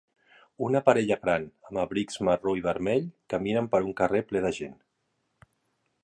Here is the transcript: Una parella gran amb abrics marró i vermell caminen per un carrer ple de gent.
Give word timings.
Una 0.67 0.79
parella 0.85 1.17
gran 1.25 1.43
amb 1.71 1.81
abrics 1.81 2.17
marró 2.29 2.55
i 2.59 2.63
vermell 2.67 3.05
caminen 3.33 3.67
per 3.75 3.83
un 3.89 3.93
carrer 4.03 4.23
ple 4.31 4.41
de 4.47 4.53
gent. 4.61 4.75